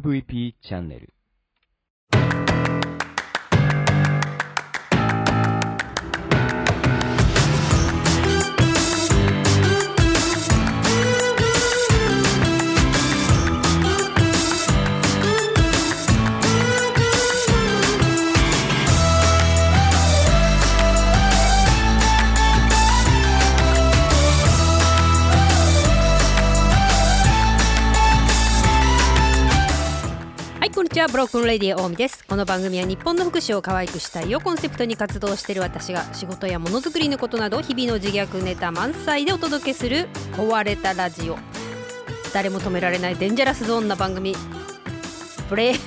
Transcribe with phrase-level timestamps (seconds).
[0.00, 1.12] MVP チャンネル。
[31.02, 32.24] はいこんにちはブロックンレディオ大見です。
[32.28, 41.36] この番組は日本の福祉を可愛くしたいをコンセプトに活動している私が仕事やものづくりのことなど日々の自虐ネタ満載でお届けする壊れたラジオ。
[42.32, 44.36] 誰も止められないデンジャラスゾーンな番組。
[45.50, 45.78] ブレイ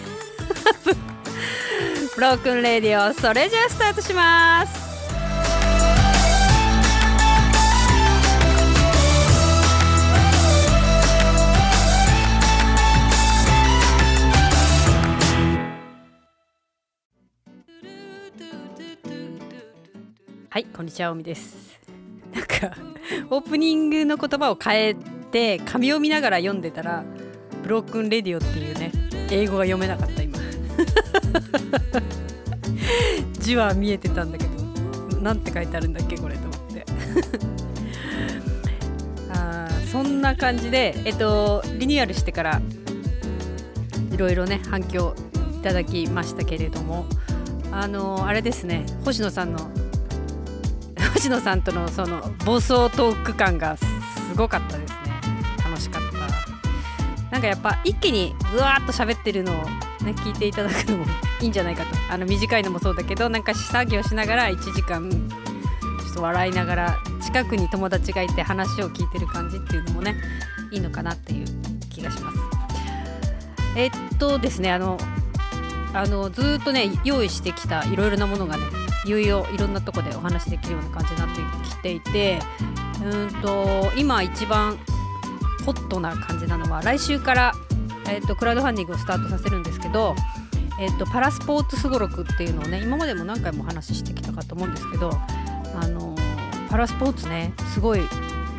[2.13, 4.94] Broken Radio それじゃあスタートします。
[20.55, 21.81] はいこんにちはおみです。
[22.33, 22.71] なんか
[23.29, 24.95] オープニングの言葉を変え
[25.29, 27.03] て紙を見ながら読んでたら
[27.61, 28.89] ブロークンレディオっていうね
[29.29, 30.39] 英語が読めなかった今。
[33.33, 36.85] 字は見えてたんだけどなんて書いてあるんだっけこれと思って。
[39.33, 42.61] あーそんな感じでえっとリニューアルしてから
[44.09, 45.15] いろいろね反響
[45.59, 47.05] いただきましたけれども
[47.73, 49.69] あのあれですね星野さんの
[51.15, 53.85] 星野さんとのその暴走トーク感がす
[54.35, 54.97] ごかったですね。
[55.63, 57.31] 楽しかった。
[57.31, 59.55] なんかやっぱ一気にぐわーっと喋ってるのを
[60.03, 61.05] ね聞いていただくのも
[61.41, 61.89] いいんじゃないかと。
[62.11, 70.17] あの短いのもそうだけどなんか作業しながら1時間ちょっと笑いながら近くに友達がいて話を聞いてる感じっていうのもね
[70.69, 71.45] いいのかなっていう
[71.89, 72.37] 気がします。
[73.77, 74.97] えっとですねあの
[75.93, 78.63] あのずっとね用意してきたいろいろなものがね
[79.05, 82.39] いよいよいろんなとこでお話できるような感じになってきていて
[83.03, 84.77] うんと今一番
[85.65, 87.53] ホットな感じなのは来週から、
[88.07, 90.15] えっとクラウドファンディングをスタートさせるんですけど、
[90.79, 95.09] えっとパラスポーツすごろくっていうのをね今までも何回もお話ししてきたかと思うんですけど
[95.75, 96.15] あの
[96.69, 98.01] パラスポーツねすごい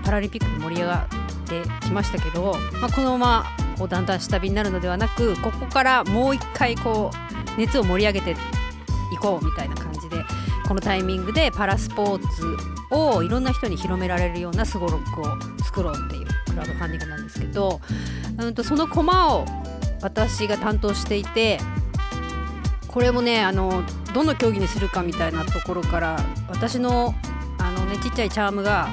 [0.05, 1.09] パラリンピックで盛り上が
[1.45, 3.45] ってきましたけど、まあ、このまま
[3.78, 7.11] こうだんだん下火になるのではなくここからもう一回こ
[7.57, 8.31] う熱を盛り上げて
[9.13, 9.96] いこうみたいな感じ
[10.66, 12.56] このタイミングでパラスポーツ
[12.91, 15.25] をいろんな人に広められるようなすごろくを
[15.65, 17.81] 作ろうっていうクラウドファンディングなんですけど、
[18.38, 19.44] うん、とそのコマを
[20.03, 21.59] 私が担当していて
[22.88, 23.84] これもねあの
[24.15, 26.19] どの競技にするかみたいなところから
[26.49, 27.15] 私の
[27.59, 28.88] あの、ね、ちっちゃいチャームが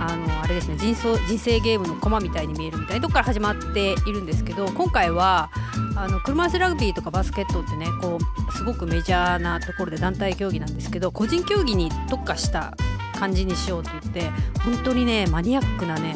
[0.00, 5.50] あのあれですね人生人生ゲームのコマみたいに見えるみたいなとこから始まっているんですけど今回は
[5.96, 12.74] あの車椅子ラグビーとかバスケットってねこうすごくメジャーなところで団体競技なんですけど個人競技に特化した
[13.18, 16.14] 感じにしようって言って本当にねマニアックなね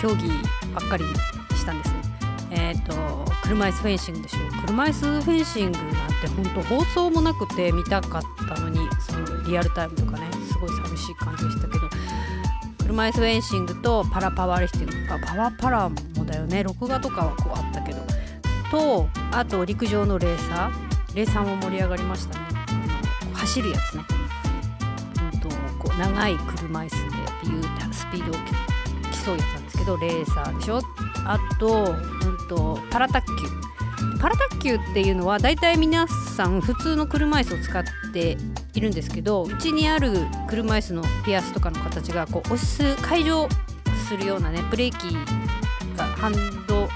[0.00, 0.28] 競技
[0.74, 1.04] ばっかり
[1.54, 1.94] したんです。
[2.50, 2.94] えっ、と
[3.42, 11.83] 車椅子フェンシングでしょ車椅子フェンシングなんて本当放送もなくて見たかったのにそのリアルタイムとかねすごい寂しい感じでしたけど
[12.94, 15.08] 車椅子フェンシングとパラパワーリフティング。
[15.08, 16.62] とかパワーパラもだよね。
[16.62, 18.00] 録画とかはこうあったけど。
[18.70, 21.16] とあと陸上のレーサー。
[21.16, 22.44] レーサーも盛り上がりましたね。
[23.34, 24.04] 走るやつね、
[25.32, 26.98] うん、とこう長い車椅子で
[27.42, 30.80] ビューってスピードを競うやつなんですけどレーサーでしょ。
[31.26, 33.48] あと,、うん、とパラ卓球。
[34.20, 38.36] パラ卓球っていうのは大体皆さん普通の車椅子を使って
[38.74, 43.48] いるんですけどうちにある車椅子のピアスとかの形がこう押す解除
[44.08, 45.14] するようなねブレーキ
[45.96, 46.32] がハン
[46.66, 46.88] ド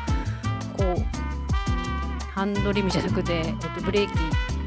[0.76, 1.18] こう
[2.32, 4.12] ハンドリムじゃなくて、えっと、ブレーキ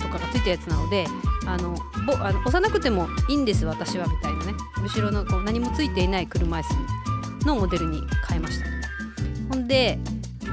[0.01, 1.05] とかがついたやつなので
[1.45, 4.53] あのぼあの押さなくてもいいんです私はみたいなね。
[4.83, 6.63] 後ろのこう何もついていない車椅
[7.41, 8.65] 子のモデルに変えました。
[9.49, 9.99] ほんで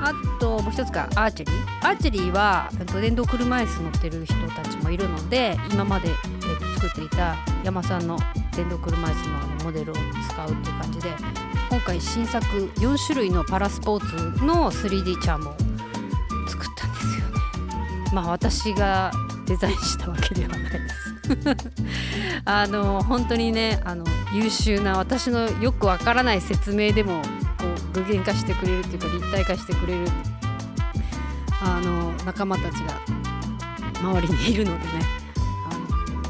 [0.01, 1.89] あともう一つがアーチェリー。
[1.89, 2.71] アーチェリーは
[3.01, 6.11] 電動車椅子乗ってる人たちもいるので今まで、
[6.79, 8.17] 作っていた山さんの
[8.55, 9.95] 電動車椅子ののモデルを
[10.31, 11.11] 使うっていう感じで
[11.71, 15.57] 今回新作4種類のパラスポーツの 3D チャームを
[16.49, 18.11] 作ったんですよね。
[18.15, 19.11] まあ私が
[19.47, 21.65] デザインしたわけではないです。
[22.47, 27.23] あの本当にねあの優秀な私のよくわからない説明でも
[27.59, 27.65] こ
[27.97, 30.09] う具現化してくれるっていうか立体化してくれる
[31.61, 33.01] あの仲間たちが
[34.01, 35.18] 周りにいるのでね。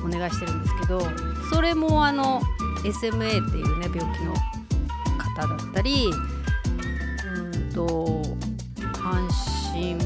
[0.09, 1.03] お願いしてるんですけど
[1.53, 2.41] それもあの
[2.85, 4.35] SMA っていうね病気の
[5.19, 6.07] 方だったり
[7.27, 8.23] うんと
[8.99, 9.99] 半心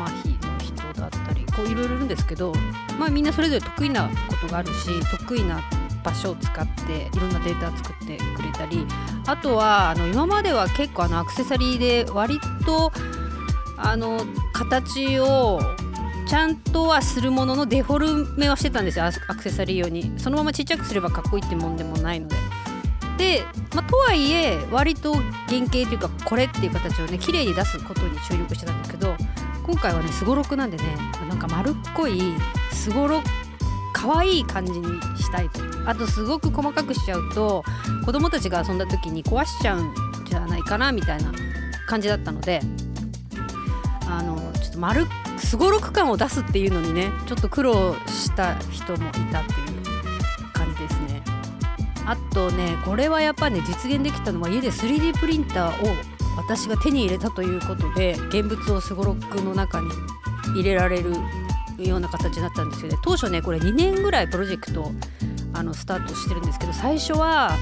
[0.00, 2.52] 麻痺の人だったりこういろいろいるんですけど、
[2.98, 5.62] まあ、みんなそれぞれ得意なことがあるし得意な
[6.02, 8.86] 場所を使っていろんなデータ作ってくれたり
[9.26, 12.92] あとはあの今までは結構あのアクセサリーで割と
[13.76, 14.20] あの
[14.52, 15.60] 形を
[16.26, 20.12] ちゃんとはするもののデフォルメはしてたんですよアクセサリー用に。
[20.18, 22.36] そのままちっちゃくすればかっこいいってもんでもないので。
[23.18, 23.44] で、
[23.74, 29.14] まあ、とはいえ割と原型というかこれっていう形をね綺麗に出すことに注力してたんですけど
[29.64, 30.84] 今回はねすごろくなんでね
[31.28, 32.20] なんか丸っこい
[32.72, 33.22] すごろ
[33.92, 34.86] 可愛いい感じに
[35.16, 35.60] したいと。
[35.86, 37.62] あとすごく細かくしちゃうと
[38.04, 39.94] 子供たちが遊んだ時に壊しちゃうん
[40.28, 41.30] じゃないかなみたいな
[41.86, 42.60] 感じだったので
[44.08, 45.04] あのちょっと丸っ
[45.54, 51.22] すごろく感を出すっていうのにねちょっと苦労した人もいたっていう感じですね。
[52.04, 55.94] あとねこれはやっぱね実現できたのは家で 3D プリンターを
[56.36, 59.90] 私が手に入れたということで現物をすごろくの中に
[60.56, 61.12] 入れられる
[61.78, 62.98] ような形になったんですよね。
[63.04, 64.90] 当初ねこれ2年ぐらいプロジェクト
[65.52, 67.52] あのスタートしてるんですけど最初は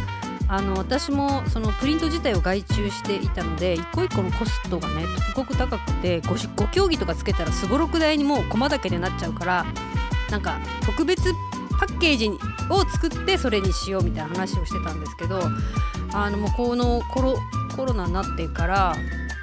[0.49, 9.67] あの私もそのプリント自体を外注していたので一個一個のコストがねすごく高くて 5, 5競技とかつけたらすごろく台にもう駒だけでなっちゃうから
[10.31, 11.33] なんか特別
[11.79, 12.31] パッケージ
[12.71, 15.41] を作ってそれにしようみたいな話をしてたんですけど
[16.13, 17.37] あのもうこのコロ
[17.77, 18.97] コロナになってから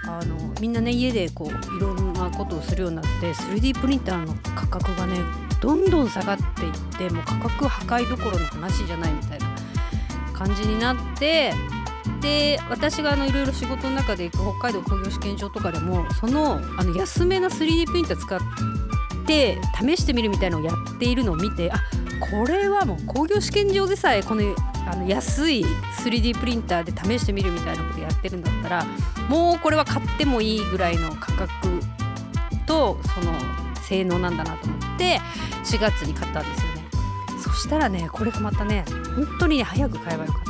[0.07, 5.19] あのみんなね家でこういろんなことをするようになって 3D プリンターの価格がね
[5.62, 9.49] どんどん下がっていってもう価格破壊どころの話じゃないみたいな。
[10.39, 11.53] 感じになって
[12.21, 18.39] で私がいろいろ仕事の中で行く北海道工業試験場とかでもそのあの安めな 3D プリンター使っ
[19.27, 21.77] て試してみるみたいなのをやっているのを見てあ
[22.31, 24.56] これはもう工業試験場でさえこの
[24.88, 25.63] あの安い
[26.03, 28.86] 3D プリンターで試してみるみたいなことやってるんだったら
[29.27, 31.50] もうこれは買ってもいいぐらいの価格
[32.65, 33.33] とその
[33.83, 35.19] 性能なんだなと思って
[35.63, 36.80] 4月に買ったんですよね。
[37.44, 38.83] そしたらねこれがまたね
[39.25, 40.50] 本当にね早く買えばよかった。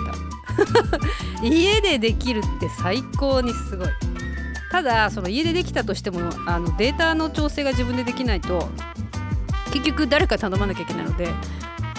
[1.41, 3.87] 家でできるって最高にすごい。
[4.71, 8.69] ただその家でできたとしてもあのデータの調整が自分でできないと
[9.73, 11.27] 結局誰か頼まなきゃいけないので、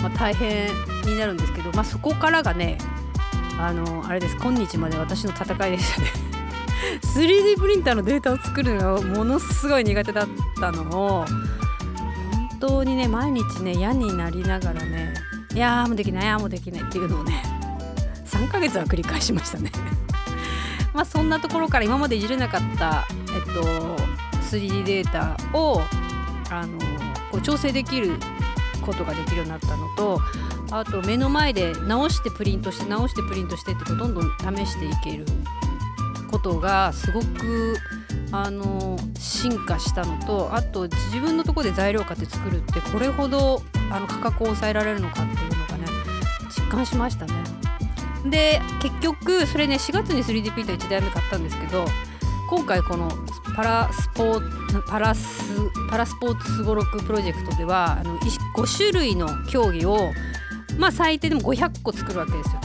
[0.03, 0.69] まあ、大変
[1.05, 2.79] になるんですけど、まあ、そこからがね
[3.59, 4.37] あのあれです。
[4.37, 6.13] 今日まで私の戦いでしたね。
[7.15, 10.29] 3D プリンターのデータを作るのがものすごい苦手だっ
[10.59, 10.83] たの
[11.21, 15.15] を本当にね毎日ね嫌になりながらね
[15.55, 17.43] いやーもうできないいやーもうできないっていうのをね
[18.25, 19.73] 3ヶ月は繰り返しましたね。
[20.95, 23.97] まあそんなところから今までいじれなかったえっと
[24.51, 25.83] 3D データを
[26.51, 26.79] あの
[27.31, 28.19] こう調整できる
[28.83, 30.21] ことができるようになったのと
[30.71, 35.27] あと目の前で直してプリントして直してプリントしてってどんどん試していける
[36.31, 37.77] ことがすごく
[38.33, 45.87] あの進化したのとあと自分のとこで材料買って作るってこれほどあの価格を抑えられるのかっていうのがね
[46.57, 47.33] 実感しましたね。
[48.27, 51.87] で結局それね4月に 3D プリンター1台目買ったんですけど
[52.51, 53.11] 今回この
[53.57, 55.53] パラスポーパラス
[55.89, 60.13] パラスポーツすごろくプロジェクトではあの5種類の競技を
[60.79, 62.61] まあ最低でも500個作るわけですよ。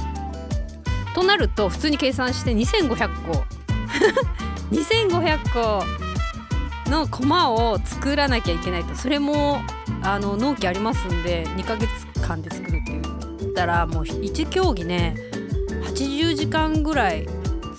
[1.16, 3.46] となると普通に計算して2500個
[4.72, 5.84] 2500個
[6.90, 9.60] の駒を作らなきゃいけないとそれも
[10.04, 11.90] あの納期ありますんで2ヶ月
[12.22, 15.16] 間で作るって言ったらもう1競技ね
[15.84, 17.28] 80時間ぐらい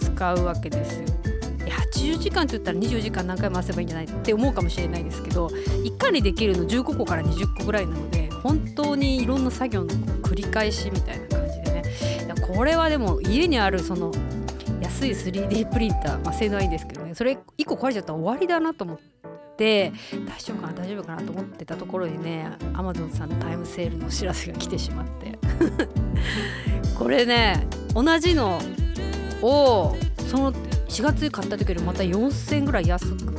[0.00, 1.06] 使うわけですよ。
[1.96, 9.90] 80時間って言ったら20時間何回回せばいいんじゃないって思うかもしれないですけど1回にできるの15個から20個ぐらいなので本当にいろんな作業の
[10.22, 11.82] 繰り返しみたいな感じでね
[12.40, 14.12] これはでも家にあるその
[14.96, 18.98] 安い 3D プリンター、まあ、性能はいいんですけどねそれ1個壊れちゃったら終わりだなと思っ
[19.58, 19.92] て
[20.26, 25.38] 大丈夫かな大丈夫かなと思ってたところにね Amazon さんのタイムセールのお知らせが来てしまって。
[26.98, 28.58] これね同じの
[29.42, 29.94] を
[30.30, 33.34] その4月買った時よりまた4000円ぐらい安く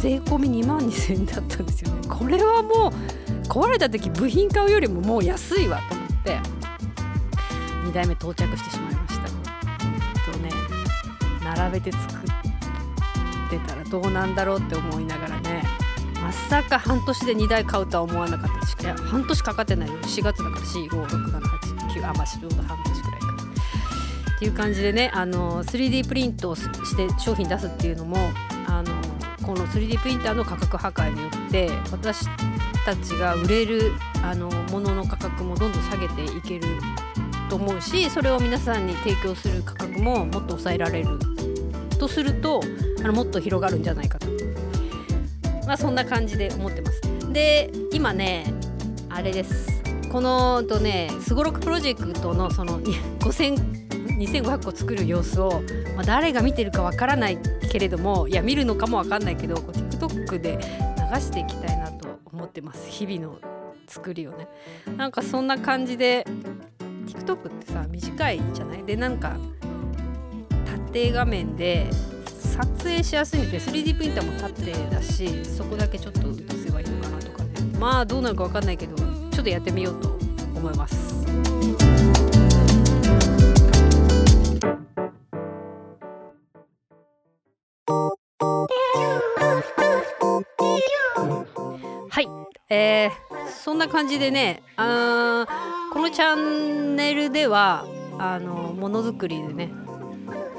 [0.00, 2.08] 税込み2万2000円だったんですよね。
[2.08, 6.38] これはもう壊れた時部品買うよりももう安いわと思って
[7.84, 9.37] 2台目到着してしまいました。
[11.58, 15.64] 並べて作ってたらどうなんだろうって思いながらね。
[16.22, 18.66] まさか半年で2台買うとは思わなかった。
[18.66, 19.94] し半年かかってないよ。
[20.02, 23.26] 4月だから45678 9あまあちょうど半年くらいか。
[24.36, 28.16] っていう感じでねあの 3D プリントをして商品出すっていうのも
[28.68, 28.92] あの
[29.42, 32.26] この 3D プリンターの価格破壊によって私
[32.84, 36.66] たちが売れるあのものの価格もどんどん下げていける
[37.48, 41.18] と思うしそれを皆さんに提供する価格ももっと抑えられる
[41.98, 42.60] とすると
[43.00, 44.26] あのもっと広がるんじゃないかと。
[45.66, 47.32] まあそんな感じで思ってます。
[47.32, 48.52] で今ね
[49.10, 49.82] あれです。
[50.10, 52.80] このとねすごろくプロジェクトのその
[53.20, 53.78] 5000
[54.18, 55.62] 2500個作る様子を、
[55.94, 57.38] まあ、誰が見てるかわからない
[57.70, 60.58] けれどもいや見るのかもわかんないけどこう TikTok で
[61.14, 62.88] 流していきたいなと思ってます。
[62.90, 63.38] 日々の
[63.86, 64.48] 作りをね。
[64.96, 66.26] なんかそんな感じで
[67.06, 68.84] TikTok ってさ短いじゃない？
[68.84, 69.36] でなんか
[70.88, 71.86] 縦画面で
[72.24, 79.04] 撮影しやすいんで 3D プリンターも縦だしそこだけちょっと映せばいいのかなとかねまあどうなるか分かんないけどちょ
[79.42, 80.08] っとやってみようと
[80.56, 81.18] 思います。
[92.10, 92.28] はい、
[92.70, 95.46] えー、そんな感じでねあ
[95.92, 97.84] このチャンネルでは
[98.18, 99.70] あのものづくりでね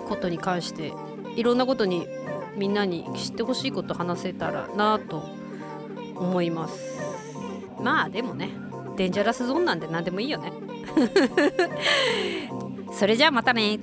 [0.10, 0.92] ことに関して
[1.36, 2.08] いろんなことに
[2.58, 5.24] みんなに知ってほしいこと話せたらなと
[6.16, 7.00] 思います。
[7.82, 8.50] まあでもね
[8.98, 10.52] デンジャラスゾーンなんで何でもいいよね。
[12.92, 13.80] それじゃあまたね。